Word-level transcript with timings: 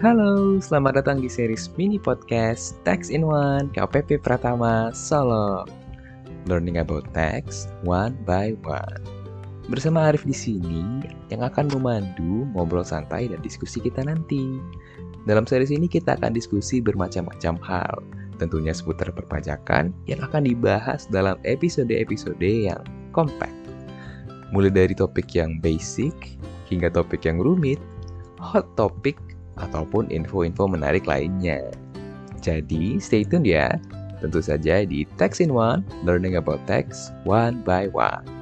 Halo, 0.00 0.56
selamat 0.56 1.04
datang 1.04 1.20
di 1.20 1.28
series 1.28 1.68
mini 1.76 2.00
podcast 2.00 2.80
Text 2.88 3.12
in 3.12 3.20
One 3.20 3.68
KPP 3.68 4.24
Pratama 4.24 4.96
Solo. 4.96 5.68
Learning 6.48 6.80
about 6.80 7.04
text 7.12 7.68
one 7.84 8.16
by 8.24 8.56
one. 8.64 9.04
Bersama 9.68 10.08
Arif 10.08 10.24
di 10.24 10.32
sini 10.32 11.04
yang 11.28 11.44
akan 11.44 11.68
memandu 11.76 12.48
ngobrol 12.56 12.80
santai 12.80 13.28
dan 13.28 13.44
diskusi 13.44 13.76
kita 13.76 14.00
nanti. 14.00 14.56
Dalam 15.28 15.44
series 15.44 15.68
ini 15.68 15.84
kita 15.84 16.16
akan 16.16 16.32
diskusi 16.32 16.80
bermacam-macam 16.80 17.60
hal, 17.60 18.00
tentunya 18.40 18.72
seputar 18.72 19.12
perpajakan 19.12 19.92
yang 20.08 20.24
akan 20.24 20.48
dibahas 20.48 21.12
dalam 21.12 21.36
episode-episode 21.44 22.40
yang 22.40 22.80
kompak. 23.12 23.52
Mulai 24.48 24.72
dari 24.72 24.96
topik 24.96 25.28
yang 25.36 25.60
basic 25.60 26.40
hingga 26.72 26.88
topik 26.88 27.28
yang 27.28 27.36
rumit, 27.36 27.76
hot 28.40 28.64
topic 28.80 29.20
ataupun 29.60 30.08
info-info 30.08 30.66
menarik 30.66 31.04
lainnya. 31.04 31.68
Jadi, 32.40 32.96
stay 32.96 33.22
tune 33.22 33.44
ya. 33.44 33.76
Tentu 34.20 34.40
saja 34.44 34.84
di 34.84 35.08
Text 35.16 35.40
in 35.40 35.52
One, 35.52 35.80
learning 36.04 36.36
about 36.36 36.60
text 36.68 37.12
one 37.24 37.64
by 37.64 37.88
one. 37.92 38.39